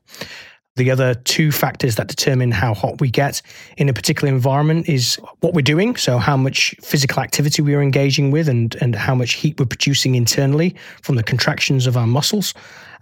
The 0.77 0.91
other 0.91 1.15
two 1.15 1.53
factors 1.53 1.97
that 1.97 2.07
determine 2.07 2.53
how 2.53 2.75
hot 2.75 3.01
we 3.01 3.11
get 3.11 3.41
in 3.79 3.89
a 3.89 3.93
particular 3.93 4.33
environment 4.33 4.89
is 4.89 5.19
what 5.41 5.55
we're 5.55 5.63
doing, 5.63 5.97
so 5.97 6.19
how 6.19 6.37
much 6.37 6.75
physical 6.83 7.23
activity 7.23 7.63
we 7.63 7.75
are 7.75 7.83
engaging 7.83 8.31
with 8.31 8.49
and, 8.49 8.75
and 8.83 8.95
how 8.95 9.15
much 9.15 9.33
heat 9.33 9.59
we're 9.59 9.67
producing 9.67 10.15
internally 10.15 10.77
from 11.03 11.17
the 11.17 11.23
contractions 11.23 11.87
of 11.87 11.97
our 11.97 12.07
muscles, 12.07 12.53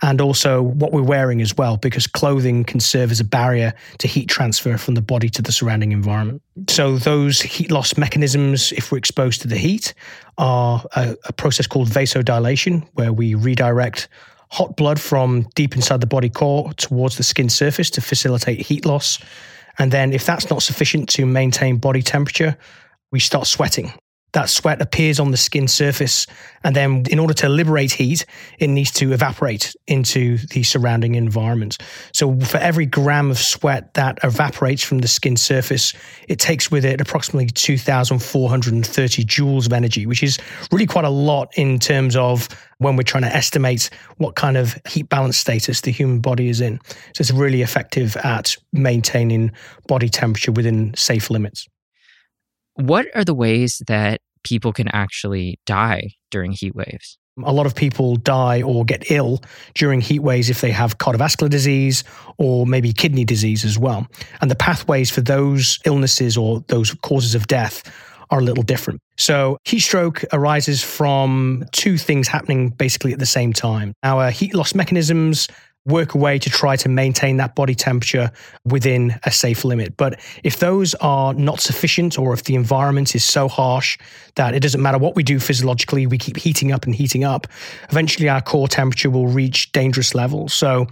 and 0.02 0.21
also 0.21 0.62
what 0.62 0.93
we're 0.93 1.02
wearing 1.02 1.40
as 1.40 1.57
well, 1.57 1.76
because 1.76 2.07
clothing 2.07 2.62
can 2.62 2.78
serve 2.78 3.11
as 3.11 3.21
a 3.21 3.25
barrier 3.25 3.73
to 3.99 4.07
heat 4.07 4.28
transfer 4.28 4.76
from 4.76 4.95
the 4.95 5.02
body 5.02 5.28
to 5.31 5.43
the 5.43 5.52
surrounding 5.52 5.93
environment. 5.93 6.43
So, 6.69 6.99
those 6.99 7.40
heat 7.40 7.71
loss 7.71 7.97
mechanisms, 7.97 8.71
if 8.73 8.93
we're 8.93 8.99
exposed 8.99 9.43
to 9.43 9.49
the 9.49 9.57
heat, 9.57 9.95
are 10.38 10.85
a, 10.95 11.16
a 11.25 11.33
process 11.33 11.66
called 11.66 11.88
vasodilation, 11.88 12.87
where 12.95 13.12
we 13.12 13.35
redirect 13.35 14.09
hot 14.54 14.76
blood 14.76 15.00
from 15.00 15.42
deep 15.56 15.75
inside 15.75 16.00
the 16.00 16.06
body 16.06 16.28
core 16.28 16.73
towards 16.75 17.16
the 17.16 17.25
skin 17.25 17.49
surface 17.49 17.90
to 17.90 18.00
facilitate 18.00 18.61
heat 18.61 18.87
loss. 18.87 19.18
And 19.78 19.90
then, 19.90 20.12
if 20.12 20.25
that's 20.25 20.49
not 20.49 20.62
sufficient 20.62 21.08
to 21.11 21.26
maintain 21.26 21.78
body 21.78 22.02
temperature, 22.02 22.56
we 23.11 23.18
start 23.18 23.49
sweating 23.49 23.92
that 24.35 24.50
sweat 24.50 24.83
appears 24.83 25.19
on 25.19 25.31
the 25.31 25.37
skin 25.37 25.67
surface. 25.67 26.26
And 26.62 26.76
then, 26.76 27.05
in 27.11 27.19
order 27.19 27.35
to 27.35 27.49
liberate 27.49 27.93
heat, 27.93 28.26
it 28.59 28.69
needs 28.69 28.91
to 28.93 29.12
evaporate 29.12 29.75
into 29.87 30.38
the 30.38 30.62
surrounding 30.62 31.14
environment. 31.14 31.79
So, 32.12 32.38
for 32.41 32.59
every 32.59 32.87
gram 32.87 33.31
of 33.31 33.38
sweat 33.38 33.95
that 33.95 34.19
evaporates 34.23 34.83
from 34.83 34.99
the 34.99 35.09
skin 35.09 35.37
surface, 35.37 35.95
it 36.29 36.38
takes 36.38 36.71
with 36.71 36.85
it 36.85 37.00
approximately 37.00 37.47
2,430 37.47 39.25
joules 39.25 39.67
of 39.67 39.73
energy, 39.73 40.07
which 40.07 40.23
is 40.23 40.38
really 40.73 40.87
quite 40.87 41.05
a 41.05 41.11
lot 41.11 41.53
in 41.57 41.79
terms 41.79 42.17
of 42.17 42.49
when 42.79 42.97
we're 42.97 43.03
trying 43.03 43.23
to 43.23 43.35
estimate 43.35 43.88
what 44.17 44.35
kind 44.35 44.57
of 44.57 44.76
heat 44.88 45.09
balance 45.09 45.38
status 45.38 45.81
the 45.83 45.93
human 45.93 46.21
body 46.21 46.49
is 46.49 46.61
in. 46.61 46.81
So, 47.14 47.21
it's 47.21 47.31
really 47.31 47.62
effective 47.62 48.17
at 48.19 48.57
maintaining 48.73 49.53
body 49.87 50.09
temperature 50.09 50.53
within 50.53 50.95
safe 50.95 51.31
limits. 51.31 51.69
What 52.75 53.07
are 53.14 53.25
the 53.25 53.35
ways 53.35 53.83
that 53.87 54.21
people 54.43 54.73
can 54.73 54.88
actually 54.88 55.61
die 55.64 56.14
during 56.31 56.52
heat 56.52 56.75
waves? 56.75 57.19
A 57.45 57.52
lot 57.52 57.66
of 57.66 57.75
people 57.75 58.16
die 58.16 58.62
or 58.62 58.85
get 58.85 59.11
ill 59.11 59.43
during 59.75 60.00
heat 60.00 60.21
waves 60.21 60.50
if 60.50 60.61
they 60.61 60.71
have 60.71 60.99
cardiovascular 60.99 61.49
disease 61.49 62.02
or 62.37 62.66
maybe 62.66 62.93
kidney 62.93 63.25
disease 63.25 63.64
as 63.64 63.78
well. 63.78 64.07
And 64.40 64.50
the 64.50 64.57
pathways 64.57 65.11
for 65.11 65.21
those 65.21 65.78
illnesses 65.85 66.37
or 66.37 66.64
those 66.69 66.95
causes 66.95 67.35
of 67.35 67.47
death 67.47 67.83
are 68.31 68.40
a 68.40 68.43
little 68.43 68.64
different. 68.64 69.00
So, 69.16 69.59
heat 69.64 69.81
stroke 69.81 70.25
arises 70.33 70.83
from 70.83 71.64
two 71.71 71.97
things 71.97 72.26
happening 72.26 72.71
basically 72.71 73.12
at 73.12 73.21
the 73.21 73.26
same 73.26 73.52
time. 73.52 73.95
Our 74.02 74.31
heat 74.31 74.54
loss 74.54 74.75
mechanisms 74.75 75.47
work 75.87 76.14
a 76.14 76.19
way 76.19 76.38
to 76.38 76.49
try 76.49 76.76
to 76.76 76.88
maintain 76.88 77.37
that 77.37 77.55
body 77.55 77.75
temperature 77.75 78.31
within 78.64 79.19
a 79.25 79.31
safe 79.31 79.64
limit. 79.64 79.97
But 79.97 80.19
if 80.43 80.59
those 80.59 80.95
are 80.97 81.35
not 81.35 81.61
sufficient, 81.61 82.19
or 82.19 82.33
if 82.33 82.45
the 82.45 82.55
environment 82.55 83.14
is 83.14 83.23
so 83.23 83.49
harsh 83.49 83.99
that 84.37 84.55
it 84.55 84.61
doesn't 84.61 84.81
matter 84.81 84.99
what 84.99 85.14
we 85.14 85.23
do 85.23 85.38
physiologically, 85.38 86.07
we 86.07 86.17
keep 86.17 86.38
heating 86.38 86.73
up 86.73 86.87
and 86.87 86.95
heating 86.95 87.25
up, 87.25 87.47
eventually 87.91 88.29
our 88.29 88.41
core 88.41 88.69
temperature 88.69 89.11
will 89.11 89.29
reach 89.29 89.73
dangerous 89.73 90.14
levels. 90.14 90.55
So 90.55 90.87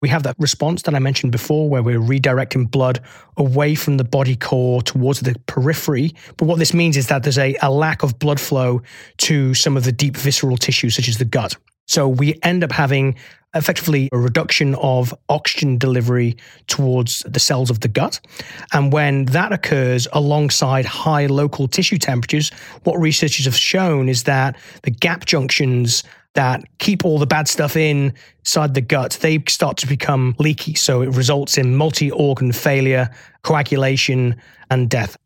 we 0.00 0.08
have 0.08 0.22
that 0.22 0.36
response 0.38 0.82
that 0.82 0.94
I 0.94 0.98
mentioned 0.98 1.32
before, 1.32 1.68
where 1.68 1.82
we're 1.82 1.98
redirecting 1.98 2.70
blood 2.70 3.00
away 3.36 3.74
from 3.74 3.96
the 3.96 4.04
body 4.04 4.36
core 4.36 4.80
towards 4.80 5.20
the 5.20 5.34
periphery. 5.46 6.14
But 6.36 6.46
what 6.46 6.58
this 6.58 6.72
means 6.72 6.96
is 6.96 7.08
that 7.08 7.22
there's 7.24 7.38
a, 7.38 7.56
a 7.62 7.70
lack 7.70 8.02
of 8.02 8.18
blood 8.18 8.40
flow 8.40 8.80
to 9.18 9.54
some 9.54 9.76
of 9.76 9.84
the 9.84 9.92
deep 9.92 10.16
visceral 10.16 10.56
tissues, 10.56 10.94
such 10.94 11.08
as 11.08 11.18
the 11.18 11.24
gut. 11.24 11.56
So 11.88 12.08
we 12.08 12.38
end 12.42 12.62
up 12.62 12.72
having 12.72 13.16
effectively 13.54 14.08
a 14.12 14.18
reduction 14.18 14.74
of 14.76 15.14
oxygen 15.28 15.78
delivery 15.78 16.36
towards 16.66 17.20
the 17.20 17.40
cells 17.40 17.70
of 17.70 17.80
the 17.80 17.88
gut. 17.88 18.20
And 18.72 18.92
when 18.92 19.24
that 19.26 19.52
occurs 19.52 20.06
alongside 20.12 20.84
high 20.84 21.26
local 21.26 21.66
tissue 21.66 21.98
temperatures, 21.98 22.50
what 22.84 22.98
researchers 22.98 23.46
have 23.46 23.56
shown 23.56 24.08
is 24.08 24.24
that 24.24 24.56
the 24.82 24.90
gap 24.90 25.24
junctions 25.24 26.04
that 26.34 26.62
keep 26.78 27.04
all 27.04 27.18
the 27.18 27.26
bad 27.26 27.48
stuff 27.48 27.74
inside 27.74 28.74
the 28.74 28.80
gut, 28.80 29.18
they 29.22 29.42
start 29.48 29.76
to 29.78 29.86
become 29.86 30.36
leaky. 30.38 30.74
So 30.74 31.02
it 31.02 31.08
results 31.08 31.58
in 31.58 31.74
multi 31.74 32.10
organ 32.10 32.52
failure, 32.52 33.10
coagulation, 33.42 34.36
and 34.70 34.88
death. 34.90 35.16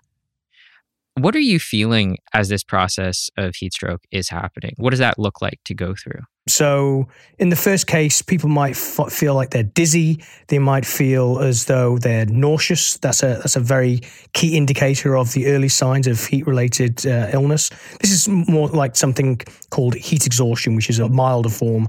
What 1.15 1.37
are 1.37 1.41
you 1.41 1.61
feeling 1.61 2.17
as 2.33 2.49
this 2.49 2.65
process 2.65 3.29
of 3.37 3.55
heat 3.55 3.75
stroke 3.75 4.03
is 4.11 4.31
happening? 4.31 4.73
What 4.79 4.91
does 4.91 4.99
that 4.99 5.19
look 5.19 5.43
like 5.43 5.61
to 5.67 5.75
go 5.75 5.95
through? 5.95 6.21
So, 6.49 7.07
in 7.39 7.51
the 7.51 7.57
first 7.57 7.87
case, 7.87 8.23
people 8.23 8.49
might 8.49 8.73
f- 8.73 9.13
feel 9.13 9.35
like 9.35 9.51
they're 9.51 9.63
dizzy. 9.63 10.25
They 10.49 10.59
might 10.59 10.87
feel 10.87 11.39
as 11.39 11.67
though 11.67 11.99
they're 11.99 12.27
nauseous. 12.27 12.97
That's 12.97 13.23
a 13.23 13.35
that's 13.35 13.57
a 13.57 13.61
very 13.61 14.01
key 14.33 14.57
indicator 14.57 15.17
of 15.17 15.35
the 15.35 15.49
early 15.49 15.69
signs 15.69 16.07
of 16.07 16.25
heat-related 16.25 17.07
uh, 17.07 17.29
illness. 17.33 17.71
This 18.01 18.11
is 18.11 18.27
more 18.29 18.69
like 18.69 18.97
something 18.97 19.41
called 19.71 19.95
heat 19.95 20.27
exhaustion, 20.27 20.75
which 20.75 20.91
is 20.91 20.99
a 20.99 21.09
milder 21.09 21.51
form 21.51 21.89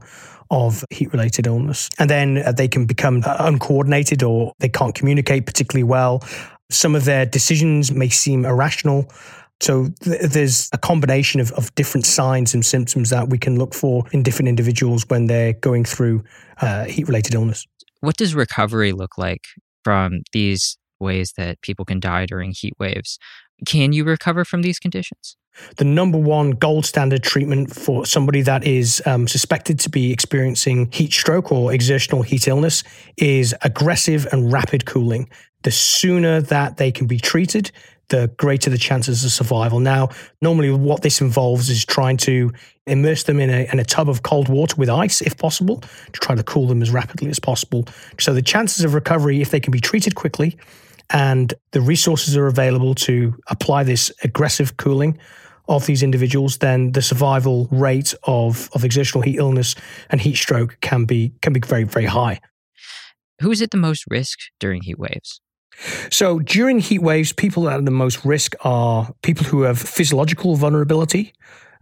of 0.52 0.86
heat-related 0.92 1.48
illness. 1.48 1.90
And 1.98 2.10
then 2.10 2.38
uh, 2.38 2.52
they 2.52 2.68
can 2.68 2.86
become 2.86 3.24
uh, 3.26 3.38
uncoordinated, 3.40 4.22
or 4.22 4.54
they 4.60 4.70
can't 4.70 4.94
communicate 4.94 5.48
particularly 5.48 5.84
well. 5.84 6.22
Some 6.74 6.96
of 6.96 7.06
their 7.06 7.26
decisions 7.26 7.92
may 7.92 8.10
seem 8.10 8.46
irrational. 8.46 9.10
So 9.62 9.90
th- 10.02 10.22
there's 10.22 10.70
a 10.74 10.78
combination 10.78 11.40
of, 11.40 11.52
of 11.54 11.74
different 11.76 12.06
signs 12.06 12.54
and 12.54 12.66
symptoms 12.66 13.10
that 13.12 13.30
we 13.30 13.38
can 13.38 13.58
look 13.58 13.74
for 13.74 14.04
in 14.12 14.24
different 14.24 14.50
individuals 14.50 15.06
when 15.08 15.28
they're 15.28 15.54
going 15.54 15.86
through 15.86 16.24
uh, 16.62 16.86
heat 16.86 17.08
related 17.08 17.34
illness. 17.36 17.66
What 18.02 18.18
does 18.18 18.36
recovery 18.36 18.92
look 18.92 19.18
like 19.18 19.46
from 19.84 20.22
these 20.34 20.78
ways 21.00 21.34
that 21.38 21.62
people 21.62 21.86
can 21.86 22.00
die 22.00 22.26
during 22.26 22.54
heat 22.54 22.74
waves? 22.80 23.18
Can 23.66 23.94
you 23.94 24.04
recover 24.04 24.44
from 24.44 24.62
these 24.62 24.80
conditions? 24.80 25.38
The 25.78 25.86
number 25.86 26.18
one 26.18 26.52
gold 26.52 26.86
standard 26.86 27.24
treatment 27.24 27.74
for 27.74 28.06
somebody 28.06 28.42
that 28.42 28.66
is 28.66 29.02
um, 29.06 29.28
suspected 29.28 29.80
to 29.82 29.90
be 29.90 30.12
experiencing 30.12 30.92
heat 30.92 31.14
stroke 31.14 31.52
or 31.52 31.72
exertional 31.72 32.24
heat 32.24 32.48
illness 32.48 32.84
is 33.18 33.54
aggressive 33.62 34.28
and 34.32 34.52
rapid 34.52 34.86
cooling. 34.86 35.30
The 35.64 35.72
sooner 35.72 36.42
that 36.42 36.78
they 36.78 36.92
can 36.92 37.08
be 37.08 37.20
treated, 37.20 37.72
the 38.10 38.28
greater 38.38 38.70
the 38.70 38.78
chances 38.78 39.24
of 39.24 39.32
survival. 39.32 39.80
Now, 39.80 40.10
normally, 40.42 40.72
what 40.72 41.02
this 41.02 41.22
involves 41.22 41.70
is 41.70 41.86
trying 41.86 42.18
to 42.18 42.52
immerse 42.86 43.24
them 43.24 43.40
in 43.40 43.50
a, 43.50 43.68
in 43.72 43.80
a 43.80 43.86
tub 43.86 44.10
of 44.10 44.24
cold 44.24 44.50
water 44.50 44.76
with 44.78 44.90
ice, 44.90 45.22
if 45.22 45.38
possible, 45.38 45.78
to 45.78 46.20
try 46.20 46.36
to 46.36 46.44
cool 46.44 46.68
them 46.68 46.82
as 46.82 46.92
rapidly 46.92 47.30
as 47.30 47.40
possible. 47.40 47.86
So, 48.20 48.34
the 48.34 48.42
chances 48.42 48.84
of 48.84 48.94
recovery, 48.94 49.42
if 49.42 49.52
they 49.52 49.60
can 49.60 49.72
be 49.72 49.80
treated 49.80 50.16
quickly 50.16 50.58
and 51.10 51.54
the 51.72 51.82
resources 51.82 52.36
are 52.38 52.48
available 52.48 52.96
to 52.96 53.36
apply 53.48 53.84
this 53.84 54.12
aggressive 54.24 54.78
cooling 54.78 55.18
of 55.70 55.86
these 55.86 56.04
individuals, 56.04 56.58
then 56.58 56.92
the 56.92 57.02
survival 57.02 57.68
rate 57.72 58.14
of, 58.24 58.70
of 58.74 58.84
exertional 58.84 59.22
heat 59.22 59.38
illness 59.38 59.76
and 60.10 60.20
heat 60.20 60.36
stroke 60.36 60.78
can 60.82 61.06
be 61.06 61.34
can 61.42 61.54
be 61.54 61.62
very, 61.62 61.84
very 61.84 62.06
high. 62.06 62.40
Who 63.42 63.52
is 63.52 63.62
at 63.62 63.72
the 63.72 63.78
most 63.78 64.06
risk 64.10 64.40
during 64.60 64.84
heat 64.84 65.00
waves? 65.00 65.42
So 66.10 66.40
during 66.40 66.80
heat 66.80 67.02
waves, 67.02 67.34
people 67.34 67.70
at 67.70 67.84
the 67.86 67.92
most 67.92 68.26
risk 68.26 68.56
are 68.64 69.14
people 69.22 69.46
who 69.46 69.64
have 69.64 69.80
physiological 69.80 70.56
vulnerability 70.56 71.34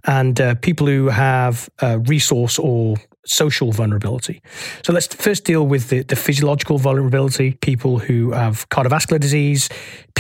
and 0.06 0.40
uh, 0.40 0.56
people 0.56 0.88
who 0.88 1.10
have 1.10 1.70
uh, 1.82 2.00
resource 2.00 2.58
or 2.58 2.98
social 3.26 3.72
vulnerability. 3.72 4.42
So 4.84 4.94
let's 4.94 5.14
first 5.14 5.44
deal 5.46 5.68
with 5.68 5.90
the, 5.90 6.02
the 6.02 6.16
physiological 6.16 6.80
vulnerability 6.80 7.54
people 7.62 8.00
who 8.00 8.32
have 8.32 8.68
cardiovascular 8.70 9.20
disease, 9.20 9.70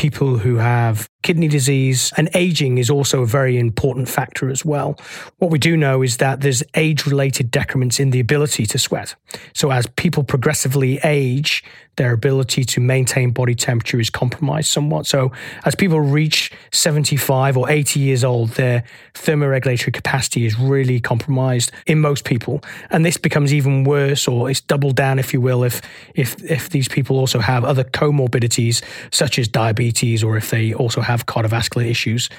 people 0.01 0.39
who 0.39 0.55
have 0.55 1.07
kidney 1.21 1.47
disease, 1.47 2.11
and 2.17 2.27
aging 2.33 2.79
is 2.79 2.89
also 2.89 3.21
a 3.21 3.25
very 3.27 3.59
important 3.59 4.09
factor 4.09 4.49
as 4.49 4.65
well. 4.65 4.99
What 5.37 5.51
we 5.51 5.59
do 5.59 5.77
know 5.77 6.01
is 6.01 6.17
that 6.17 6.41
there's 6.41 6.63
age 6.73 7.05
related 7.05 7.51
decrements 7.51 7.99
in 7.99 8.09
the 8.09 8.19
ability 8.19 8.65
to 8.65 8.79
sweat. 8.79 9.13
So 9.53 9.71
as 9.71 9.85
people 9.85 10.23
progressively 10.23 10.99
age, 11.03 11.63
their 11.97 12.13
ability 12.13 12.63
to 12.63 12.79
maintain 12.79 13.29
body 13.31 13.53
temperature 13.53 13.99
is 13.99 14.09
compromised 14.09 14.69
somewhat. 14.69 15.05
So 15.05 15.31
as 15.65 15.75
people 15.75 15.99
reach 15.99 16.51
75 16.71 17.57
or 17.57 17.69
80 17.69 17.99
years 17.99 18.23
old, 18.23 18.51
their 18.51 18.83
thermoregulatory 19.13 19.93
capacity 19.93 20.45
is 20.45 20.57
really 20.57 20.99
compromised 20.99 21.71
in 21.85 21.99
most 21.99 22.23
people. 22.23 22.63
And 22.89 23.05
this 23.05 23.17
becomes 23.17 23.53
even 23.53 23.83
worse 23.83 24.27
or 24.27 24.49
it's 24.49 24.61
doubled 24.61 24.95
down, 24.95 25.19
if 25.19 25.33
you 25.33 25.41
will, 25.41 25.63
if 25.63 25.81
if 26.15 26.41
if 26.49 26.69
these 26.69 26.87
people 26.87 27.19
also 27.19 27.39
have 27.39 27.63
other 27.65 27.83
comorbidities 27.83 28.81
such 29.11 29.37
as 29.37 29.47
diabetes 29.47 29.90
or 30.23 30.37
if 30.37 30.49
they 30.49 30.73
also 30.73 31.01
have 31.01 31.25
cardiovascular 31.25 31.85
issues. 31.85 32.29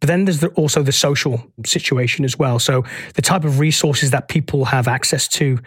But 0.00 0.06
then 0.06 0.24
there's 0.24 0.40
the, 0.40 0.48
also 0.48 0.82
the 0.82 0.92
social 0.92 1.44
situation 1.64 2.24
as 2.24 2.38
well. 2.38 2.58
So 2.58 2.84
the 3.14 3.22
type 3.22 3.44
of 3.44 3.58
resources 3.58 4.10
that 4.10 4.28
people 4.28 4.64
have 4.66 4.88
access 4.88 5.28
to 5.28 5.58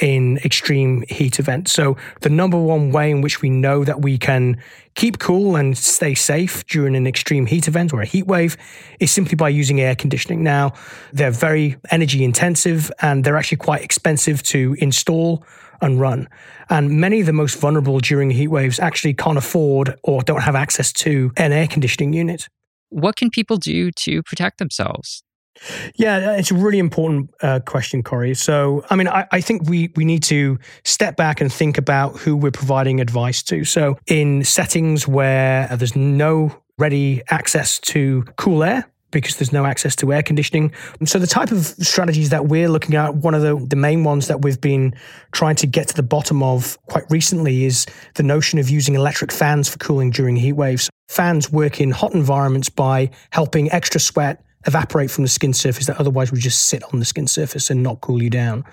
in 0.00 0.38
extreme 0.38 1.02
heat 1.08 1.38
events. 1.38 1.72
So, 1.72 1.96
the 2.20 2.28
number 2.28 2.58
one 2.58 2.92
way 2.92 3.10
in 3.10 3.20
which 3.20 3.42
we 3.42 3.50
know 3.50 3.84
that 3.84 4.00
we 4.02 4.18
can 4.18 4.62
keep 4.94 5.18
cool 5.18 5.56
and 5.56 5.76
stay 5.76 6.14
safe 6.14 6.66
during 6.66 6.96
an 6.96 7.06
extreme 7.06 7.46
heat 7.46 7.68
event 7.68 7.92
or 7.92 8.00
a 8.00 8.06
heat 8.06 8.26
wave 8.26 8.56
is 9.00 9.10
simply 9.10 9.34
by 9.34 9.48
using 9.48 9.80
air 9.80 9.94
conditioning. 9.94 10.42
Now, 10.42 10.74
they're 11.12 11.30
very 11.30 11.76
energy 11.90 12.24
intensive 12.24 12.90
and 13.00 13.24
they're 13.24 13.36
actually 13.36 13.58
quite 13.58 13.82
expensive 13.82 14.42
to 14.44 14.76
install 14.78 15.44
and 15.80 16.00
run. 16.00 16.28
And 16.70 17.00
many 17.00 17.20
of 17.20 17.26
the 17.26 17.32
most 17.32 17.58
vulnerable 17.58 17.98
during 18.00 18.30
heat 18.30 18.48
waves 18.48 18.78
actually 18.78 19.14
can't 19.14 19.38
afford 19.38 19.98
or 20.02 20.22
don't 20.22 20.42
have 20.42 20.54
access 20.54 20.92
to 20.94 21.32
an 21.36 21.52
air 21.52 21.66
conditioning 21.66 22.12
unit. 22.12 22.48
What 22.90 23.16
can 23.16 23.30
people 23.30 23.56
do 23.56 23.90
to 23.90 24.22
protect 24.22 24.58
themselves? 24.58 25.22
Yeah, 25.96 26.36
it's 26.36 26.50
a 26.50 26.54
really 26.54 26.78
important 26.78 27.30
uh, 27.42 27.60
question, 27.60 28.02
Corey. 28.02 28.34
So, 28.34 28.84
I 28.90 28.96
mean, 28.96 29.08
I, 29.08 29.26
I, 29.32 29.40
think 29.40 29.68
we 29.68 29.92
we 29.96 30.04
need 30.04 30.22
to 30.24 30.58
step 30.84 31.16
back 31.16 31.40
and 31.40 31.52
think 31.52 31.78
about 31.78 32.16
who 32.16 32.36
we're 32.36 32.52
providing 32.52 33.00
advice 33.00 33.42
to. 33.44 33.64
So, 33.64 33.98
in 34.06 34.44
settings 34.44 35.08
where 35.08 35.68
there's 35.76 35.96
no 35.96 36.56
ready 36.78 37.22
access 37.30 37.80
to 37.80 38.22
cool 38.36 38.62
air, 38.62 38.88
because 39.10 39.36
there's 39.36 39.52
no 39.52 39.64
access 39.64 39.96
to 39.96 40.12
air 40.12 40.22
conditioning. 40.22 40.72
So 41.04 41.18
the 41.18 41.26
type 41.26 41.50
of 41.50 41.64
strategies 41.64 42.30
that 42.30 42.46
we're 42.46 42.68
looking 42.68 42.94
at, 42.94 43.16
one 43.16 43.34
of 43.34 43.42
the, 43.42 43.56
the 43.56 43.76
main 43.76 44.04
ones 44.04 44.28
that 44.28 44.42
we've 44.42 44.60
been 44.60 44.94
trying 45.32 45.56
to 45.56 45.66
get 45.66 45.88
to 45.88 45.94
the 45.94 46.02
bottom 46.02 46.42
of 46.42 46.78
quite 46.86 47.04
recently 47.10 47.64
is 47.64 47.86
the 48.14 48.22
notion 48.22 48.58
of 48.58 48.68
using 48.68 48.94
electric 48.94 49.32
fans 49.32 49.68
for 49.68 49.78
cooling 49.78 50.10
during 50.10 50.36
heat 50.36 50.52
waves. 50.52 50.90
Fans 51.08 51.50
work 51.50 51.80
in 51.80 51.90
hot 51.90 52.14
environments 52.14 52.68
by 52.68 53.10
helping 53.30 53.70
extra 53.72 54.00
sweat 54.00 54.44
evaporate 54.66 55.10
from 55.10 55.24
the 55.24 55.28
skin 55.28 55.52
surface 55.52 55.86
that 55.86 55.98
otherwise 55.98 56.30
would 56.30 56.40
just 56.40 56.66
sit 56.66 56.82
on 56.92 56.98
the 56.98 57.04
skin 57.04 57.26
surface 57.26 57.70
and 57.70 57.82
not 57.82 58.00
cool 58.00 58.22
you 58.22 58.28
down. 58.28 58.64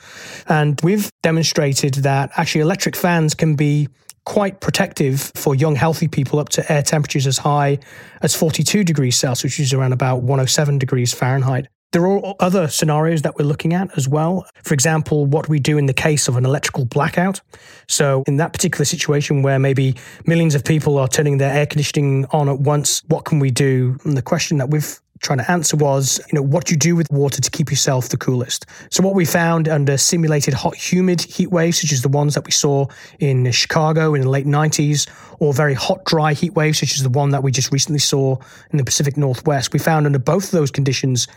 And 0.47 0.79
we've 0.81 1.09
demonstrated 1.23 1.95
that 1.95 2.31
actually 2.35 2.61
electric 2.61 2.95
fans 2.95 3.33
can 3.33 3.55
be 3.55 3.87
quite 4.25 4.59
protective 4.59 5.31
for 5.35 5.55
young, 5.55 5.75
healthy 5.75 6.07
people 6.07 6.39
up 6.39 6.49
to 6.49 6.71
air 6.71 6.81
temperatures 6.81 7.27
as 7.27 7.37
high 7.37 7.77
as 8.21 8.35
42 8.35 8.83
degrees 8.83 9.15
Celsius, 9.15 9.43
which 9.43 9.59
is 9.59 9.73
around 9.73 9.93
about 9.93 10.23
107 10.23 10.77
degrees 10.79 11.13
Fahrenheit. 11.13 11.67
There 11.91 12.05
are 12.05 12.35
other 12.41 12.67
scenarios 12.67 13.21
that 13.21 13.37
we're 13.37 13.45
looking 13.45 13.73
at 13.73 13.97
as 13.97 14.05
well. 14.05 14.45
For 14.63 14.73
example, 14.73 15.25
what 15.25 15.47
we 15.47 15.59
do 15.59 15.77
in 15.77 15.85
the 15.85 15.93
case 15.93 16.27
of 16.27 16.35
an 16.35 16.45
electrical 16.45 16.83
blackout. 16.83 17.39
So, 17.87 18.23
in 18.27 18.35
that 18.35 18.51
particular 18.51 18.83
situation 18.83 19.43
where 19.43 19.59
maybe 19.59 19.95
millions 20.25 20.55
of 20.55 20.65
people 20.65 20.97
are 20.97 21.07
turning 21.07 21.37
their 21.37 21.53
air 21.53 21.65
conditioning 21.65 22.25
on 22.31 22.49
at 22.49 22.59
once, 22.59 23.01
what 23.07 23.23
can 23.23 23.39
we 23.39 23.49
do? 23.49 23.97
And 24.03 24.17
the 24.17 24.21
question 24.21 24.57
that 24.57 24.69
we've 24.69 24.99
trying 25.25 25.39
to 25.39 25.51
answer 25.51 25.75
was, 25.75 26.19
you 26.31 26.35
know, 26.35 26.41
what 26.41 26.69
you 26.69 26.77
do 26.77 26.95
with 26.95 27.11
water 27.11 27.41
to 27.41 27.51
keep 27.51 27.71
yourself 27.71 28.09
the 28.09 28.17
coolest. 28.17 28.65
So 28.91 29.03
what 29.03 29.15
we 29.15 29.25
found 29.25 29.67
under 29.67 29.97
simulated 29.97 30.53
hot, 30.53 30.75
humid 30.75 31.21
heat 31.21 31.51
waves, 31.51 31.81
such 31.81 31.91
as 31.91 32.03
the 32.03 32.09
ones 32.09 32.35
that 32.35 32.45
we 32.45 32.51
saw 32.51 32.85
in 33.19 33.51
Chicago 33.51 34.13
in 34.13 34.21
the 34.21 34.29
late 34.29 34.45
90s, 34.45 35.09
or 35.39 35.51
very 35.51 35.73
hot, 35.73 36.05
dry 36.05 36.33
heat 36.33 36.53
waves, 36.53 36.79
such 36.79 36.93
as 36.93 37.03
the 37.03 37.09
one 37.09 37.31
that 37.31 37.43
we 37.43 37.51
just 37.51 37.71
recently 37.71 37.99
saw 37.99 38.37
in 38.71 38.77
the 38.77 38.83
Pacific 38.83 39.17
Northwest, 39.17 39.73
we 39.73 39.79
found 39.79 40.05
under 40.05 40.19
both 40.19 40.45
of 40.45 40.51
those 40.51 40.71
conditions, 40.71 41.27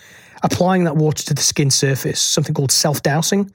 applying 0.42 0.84
that 0.84 0.96
water 0.96 1.24
to 1.24 1.34
the 1.34 1.42
skin 1.42 1.70
surface, 1.70 2.20
something 2.20 2.54
called 2.54 2.70
self-dousing, 2.70 3.50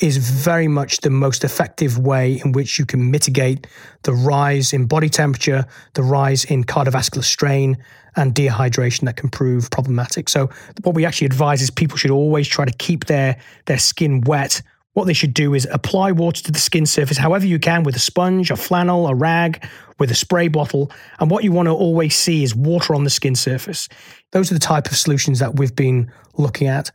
is 0.00 0.16
very 0.16 0.68
much 0.68 0.98
the 0.98 1.10
most 1.10 1.44
effective 1.44 1.98
way 1.98 2.40
in 2.44 2.52
which 2.52 2.78
you 2.78 2.86
can 2.86 3.10
mitigate 3.10 3.66
the 4.02 4.12
rise 4.12 4.72
in 4.72 4.86
body 4.86 5.08
temperature, 5.08 5.64
the 5.94 6.02
rise 6.02 6.44
in 6.44 6.64
cardiovascular 6.64 7.24
strain, 7.24 7.76
and 8.16 8.34
dehydration 8.34 9.02
that 9.02 9.16
can 9.16 9.28
prove 9.28 9.70
problematic. 9.70 10.28
So, 10.28 10.50
what 10.82 10.94
we 10.94 11.04
actually 11.04 11.26
advise 11.26 11.62
is 11.62 11.70
people 11.70 11.96
should 11.96 12.10
always 12.10 12.48
try 12.48 12.64
to 12.64 12.72
keep 12.78 13.06
their, 13.06 13.38
their 13.66 13.78
skin 13.78 14.20
wet. 14.22 14.62
What 14.94 15.06
they 15.06 15.12
should 15.12 15.34
do 15.34 15.54
is 15.54 15.68
apply 15.70 16.12
water 16.12 16.42
to 16.42 16.50
the 16.50 16.58
skin 16.58 16.84
surface 16.84 17.16
however 17.16 17.46
you 17.46 17.60
can 17.60 17.84
with 17.84 17.94
a 17.94 18.00
sponge, 18.00 18.50
a 18.50 18.56
flannel, 18.56 19.06
a 19.06 19.14
rag, 19.14 19.64
with 19.98 20.10
a 20.10 20.14
spray 20.14 20.48
bottle. 20.48 20.90
And 21.20 21.30
what 21.30 21.44
you 21.44 21.52
want 21.52 21.66
to 21.66 21.72
always 21.72 22.16
see 22.16 22.42
is 22.42 22.54
water 22.54 22.94
on 22.94 23.04
the 23.04 23.10
skin 23.10 23.36
surface. 23.36 23.88
Those 24.32 24.50
are 24.50 24.54
the 24.54 24.60
type 24.60 24.86
of 24.86 24.96
solutions 24.96 25.38
that 25.38 25.56
we've 25.56 25.76
been 25.76 26.10
looking 26.36 26.66
at. 26.66 26.90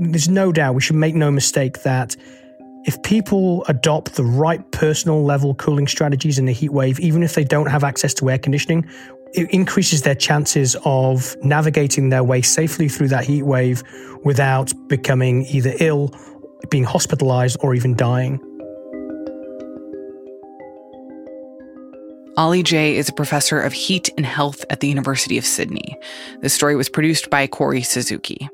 There's 0.00 0.28
no 0.28 0.50
doubt 0.50 0.74
we 0.74 0.80
should 0.80 0.96
make 0.96 1.14
no 1.14 1.30
mistake 1.30 1.82
that 1.82 2.16
if 2.84 3.00
people 3.02 3.64
adopt 3.68 4.14
the 4.14 4.24
right 4.24 4.68
personal 4.72 5.22
level 5.22 5.54
cooling 5.54 5.86
strategies 5.86 6.38
in 6.38 6.48
a 6.48 6.52
heat 6.52 6.70
wave, 6.70 6.98
even 7.00 7.22
if 7.22 7.34
they 7.34 7.44
don't 7.44 7.66
have 7.66 7.84
access 7.84 8.14
to 8.14 8.30
air 8.30 8.38
conditioning, 8.38 8.88
it 9.34 9.50
increases 9.50 10.00
their 10.00 10.14
chances 10.14 10.74
of 10.86 11.36
navigating 11.42 12.08
their 12.08 12.24
way 12.24 12.40
safely 12.40 12.88
through 12.88 13.08
that 13.08 13.24
heat 13.24 13.42
wave 13.42 13.82
without 14.24 14.72
becoming 14.88 15.44
either 15.46 15.74
ill, 15.80 16.10
being 16.70 16.84
hospitalized, 16.84 17.58
or 17.60 17.74
even 17.74 17.94
dying. 17.94 18.40
Ollie 22.38 22.62
Jay 22.62 22.96
is 22.96 23.10
a 23.10 23.12
professor 23.12 23.60
of 23.60 23.74
heat 23.74 24.08
and 24.16 24.24
health 24.24 24.64
at 24.70 24.80
the 24.80 24.88
University 24.88 25.36
of 25.36 25.44
Sydney. 25.44 25.98
The 26.40 26.48
story 26.48 26.74
was 26.74 26.88
produced 26.88 27.28
by 27.28 27.46
Corey 27.46 27.82
Suzuki. 27.82 28.48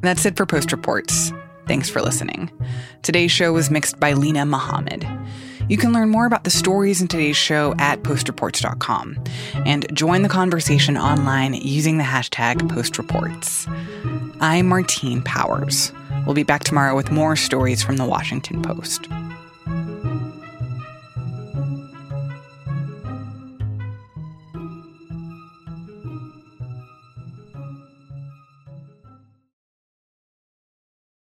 That's 0.00 0.24
it 0.24 0.36
for 0.36 0.46
Post 0.46 0.72
Reports. 0.72 1.32
Thanks 1.66 1.88
for 1.88 2.00
listening. 2.00 2.50
Today's 3.02 3.30
show 3.30 3.52
was 3.52 3.70
mixed 3.70 4.00
by 4.00 4.14
Lena 4.14 4.44
Mohammed. 4.44 5.06
You 5.68 5.76
can 5.76 5.92
learn 5.92 6.08
more 6.08 6.26
about 6.26 6.42
the 6.42 6.50
stories 6.50 7.00
in 7.00 7.06
today's 7.06 7.36
show 7.36 7.74
at 7.78 8.02
postreports.com 8.02 9.22
and 9.66 9.86
join 9.96 10.22
the 10.22 10.28
conversation 10.28 10.96
online 10.96 11.54
using 11.54 11.98
the 11.98 12.04
hashtag 12.04 12.56
postreports. 12.62 13.68
I'm 14.40 14.66
Martine 14.66 15.22
Powers. 15.22 15.92
We'll 16.26 16.34
be 16.34 16.42
back 16.42 16.64
tomorrow 16.64 16.96
with 16.96 17.12
more 17.12 17.36
stories 17.36 17.82
from 17.82 17.98
the 17.98 18.04
Washington 18.04 18.62
Post. 18.62 19.06